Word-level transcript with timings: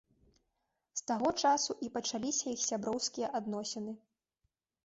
З 1.01 1.03
таго 1.11 1.33
часу 1.43 1.71
і 1.87 1.89
пачаліся 1.97 2.45
іх 2.57 2.65
сяброўскія 2.71 3.27
адносіны. 3.41 3.93